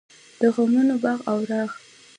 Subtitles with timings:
[0.41, 1.69] د غمونو باغ او راغ.